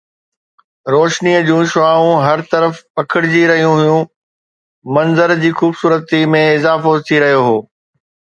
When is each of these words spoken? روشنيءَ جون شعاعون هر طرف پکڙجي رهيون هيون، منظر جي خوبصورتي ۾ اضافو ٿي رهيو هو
روشنيءَ 0.93 1.41
جون 1.49 1.63
شعاعون 1.73 2.17
هر 2.27 2.39
طرف 2.53 2.75
پکڙجي 2.95 3.43
رهيون 3.51 3.77
هيون، 3.83 4.05
منظر 4.97 5.29
جي 5.45 5.51
خوبصورتي 5.61 6.23
۾ 6.39 6.41
اضافو 6.57 6.91
ٿي 7.07 7.15
رهيو 7.27 7.41
هو 7.51 7.55